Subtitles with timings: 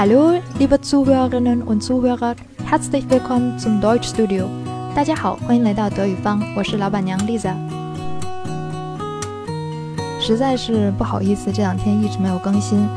[0.00, 4.46] Hallo, liebe Zuhörerinnen und Zuhörer, herzlich willkommen zum Deutschstudio。
[4.94, 7.54] 大家好，欢迎来到德语方，我是老板娘 Lisa。
[10.18, 12.88] 实在是不好意思，这两天一直没有更新，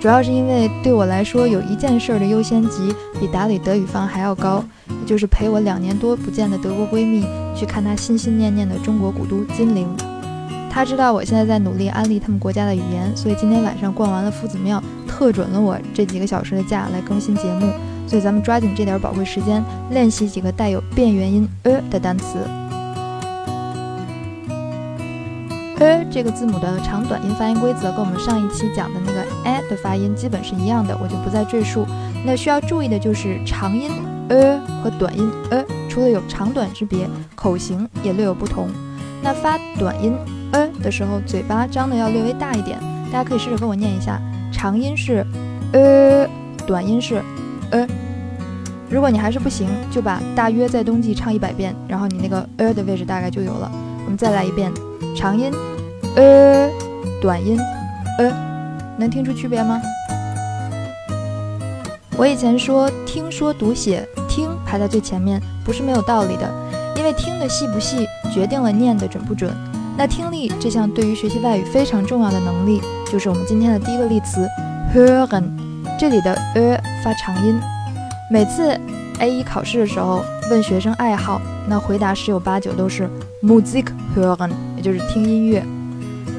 [0.00, 9.88] 主要是因为对我来说，有一件事的优先级比打理德语方还要高，也就是陪我两年多不见的德国闺蜜去看她心心念念的中国古都金陵。
[10.74, 17.70] 他知道我现在在努力安利他们国家的语言，所以今天晚上逛完了夫子庙，特准了我这几个小时的假来更新节目。
[18.08, 22.38] 所以咱们抓紧这点宝贵时间，练习几个带有变元音 e 的单词。
[25.78, 31.86] e 这个字母的长短音发音规则跟我们上一期讲的那个 a 的发音基本是一样的，我就不再赘述。
[32.26, 33.92] 那需要注意的就是长音
[34.28, 38.68] e 和短音 e，除了有长短之别，口型也略有不同。
[39.22, 40.12] 那发短音。
[40.54, 42.78] 呃的时候，嘴巴张的要略微大一点。
[43.12, 44.20] 大家可以试着跟我念一下，
[44.52, 45.26] 长音是
[45.72, 46.26] 呃，
[46.66, 47.22] 短音是
[47.70, 47.86] 呃。
[48.88, 53.70] 如果你还是不行，就把大约在冬季唱一百遍，然后你那个呃的位置大概就有了。
[54.04, 54.72] 我们再来一遍，
[55.16, 55.52] 长音
[56.14, 56.70] 呃，
[57.20, 57.58] 短音
[58.18, 58.32] 呃，
[58.96, 59.80] 能听出区别吗？
[62.16, 66.48] 我以前说听说读写听排在最前面，不是没有道理的，
[66.96, 69.52] 因为听的细不细，决定了念的准不准。
[69.96, 74.46] 那听力这项对于学习外语非常重要的能力，就是我们今天的第一个例词
[74.94, 75.44] hören。
[75.96, 77.58] 这里的 e 发长音。
[78.28, 78.78] 每次
[79.20, 83.08] A 一考试的时候问学生爱好，那回答十有八九都是
[83.40, 85.64] Musik hören，也就是听音乐。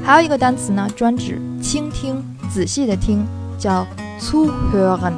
[0.04, 3.24] 还有一个单词呢，专指倾听、仔细的听，
[3.58, 3.86] 叫
[4.20, 5.14] zuhören。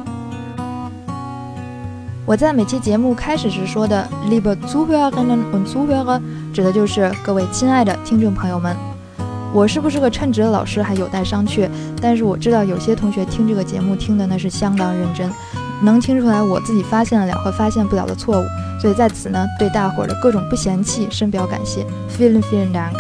[2.28, 6.20] 我在每期节目开始时说的 liebe Zuhörerinnen und Zuhörer。
[6.52, 8.76] 指的就是各位亲爱的听众朋友们，
[9.50, 11.70] 我是不是个称职的老师还有待商榷。
[12.02, 15.32] 但是我知道有些同学听这个节目听的那是相当认真，
[15.80, 18.44] 能听出来我自己发现了和发现不了的错误。
[18.78, 21.86] 所以在此呢，对大伙儿的各种不嫌弃深表感谢。
[22.18, 22.92] Vielen vielen Dank。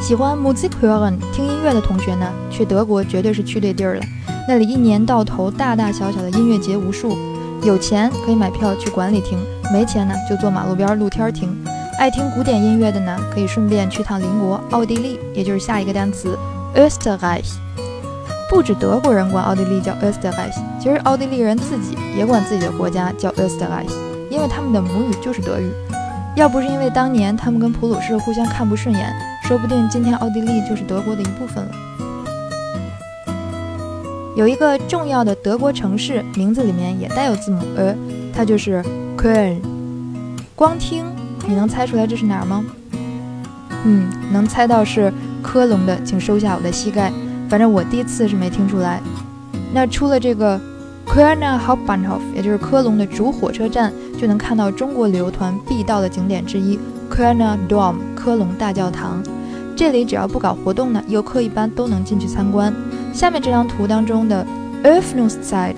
[0.00, 4.02] 喜欢 Musik hören 听音乐的同学呢，去德国绝对是去对地儿了。
[4.48, 7.14] 那里一年到头大大小小的音乐节无数，
[7.62, 9.38] 有钱可以买票去馆里听。
[9.70, 11.54] 没钱呢，就坐马路边露天听。
[11.98, 16.34] 爱听古典音乐的呢，可以顺便去趟邻国奥地利，也就是下一个单词
[16.74, 17.56] Österreich。
[18.48, 23.92] 不止德国人管奥地利叫 Österreich，其实奥地利人自己也管自己的国家叫 Österreich，
[24.30, 25.70] 因为他们的母语就是德语。
[26.36, 31.70] 要不是因为当年他们跟普鲁士互相看不顺眼，说不定今天奥地利就是德国的一部分了。
[34.38, 37.96] 有一个重要的德国城市名字里面也带有字母 e，
[38.32, 38.80] 它就是。
[39.16, 39.56] Köln，
[40.54, 41.04] 光听
[41.48, 42.64] 你能猜出来这是哪儿吗？
[43.84, 45.12] 嗯，能猜到是
[45.42, 47.12] 科隆的，请收下我的膝盖。
[47.48, 49.00] 反正我第一次是没听出来。
[49.74, 50.56] 那出了这个
[51.04, 56.78] Kölner Hauptbahnhof，也就是科隆的主火车站，就能看到中国旅游团必到的景点之一
[57.10, 59.20] Kölner Dom，科隆大教堂。
[59.78, 62.74] 这里只要不搞活动呢，游客一般都能进去参观。
[63.12, 64.44] 下面这张图当中的
[64.82, 65.76] Öffnungszeit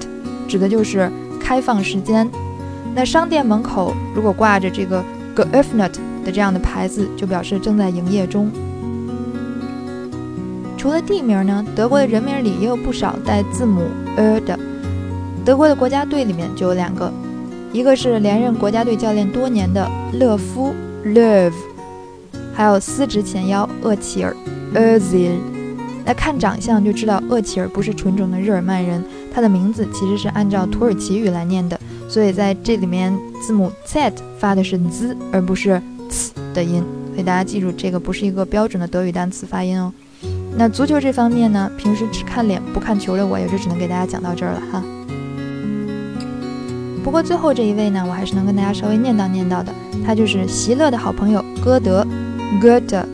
[0.49, 2.27] 指的就是开放时间。
[2.94, 5.05] 那商店门口如果挂着这个
[5.37, 5.93] geöffnet
[6.25, 8.50] 的这样的牌子，就表示正在营业中。
[10.78, 13.82] 除了地名呢，德国的人名里也有不少带字母
[14.17, 14.59] e 的。
[15.44, 17.12] 德国的国家队里面就有两个，
[17.71, 20.75] 一个是连任国家队教练多年的勒夫
[21.05, 21.53] （Love），
[22.60, 24.37] 还有司职前腰厄齐尔
[24.75, 25.38] （Özil）。
[26.04, 31.81] 那看长相就知道厄齐尔不是纯种的日耳曼人，他的名字其实是按照土耳其语来念的。
[32.06, 36.84] 所以在这里面，字母 z 发的是 z 而不是 c 的音，
[37.15, 39.91] 所以大家记住，这个不是一个标准的德语单词发音哦。
[40.54, 44.84] 那足球这方面呢，平时只看脸不看球的我，也就只能给大家讲到这儿了哈。
[47.02, 49.73] 不过最后这一位呢，我还是能跟大家稍微念叨念叨的，
[50.05, 52.06] 他就是席勒的好朋友歌德
[52.58, 53.05] Goethe，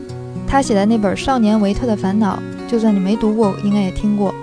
[0.47, 2.39] 他写的那本《少年维特的烦恼》，
[2.71, 4.35] 就算你没读过，应该也听过。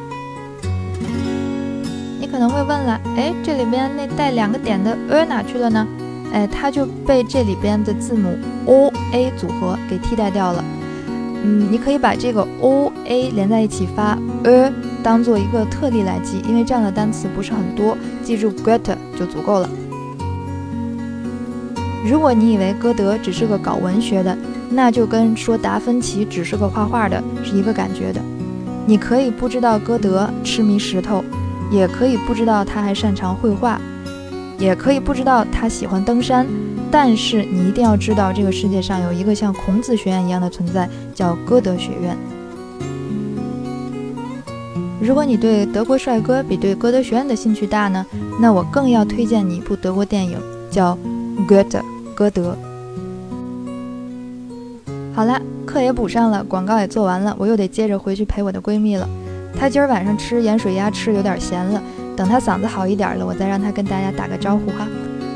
[2.19, 5.88] 你可能会问了，哎，这里边那带两个点的 a 哪去了呢？
[6.31, 10.63] 哎，它就被这里边的字母 o a 组合给替代掉了。
[11.44, 14.72] 嗯，你可以把这个 o a 连在一起发 a，
[15.04, 19.69] 当做一个特例来记，因为这样的单词不是很多，记住 Goethe 就足够了。
[22.05, 24.38] 如果你以为歌德只是个搞文学的，
[24.69, 28.21] 那就跟说达芬奇只是个画画的是一个感觉的。
[28.85, 31.23] 你可以不知道歌德痴迷石头。
[31.71, 33.81] 也可以不知道他还擅长绘画，
[34.59, 36.45] 也可以不知道他喜欢登山，
[36.91, 42.15] 但是你一定要知道，这个世界上有一个像孔子学院一样的存在，叫歌德学院。
[45.01, 48.05] 如果你对德国帅哥比对歌德学院的兴趣大呢，
[48.39, 50.38] 那我更要推荐你一部德国电影，
[50.69, 50.95] 叫
[51.47, 51.69] 《Goethe》
[52.13, 52.56] 歌德。
[55.15, 59.07] 好了，课也补上了，广告也做完了，我又得接着回去陪我的闺蜜了。
[59.60, 61.81] 她今儿晚上吃盐水鸭吃有点咸了，
[62.15, 64.88] 等她嗓子好一点了，我再让她跟大家打个招呼哈。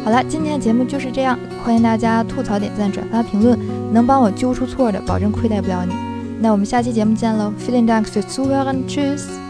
[0.04, 3.60] 好了，今天的节目就是这样，欢迎大家吐槽、点赞、转发、评论，
[3.94, 5.94] 能帮我揪出错的，保证亏待不了你。
[6.40, 9.47] 那我们下期节目见喽，Vielen Dank fürs Zuhören，Tschüss。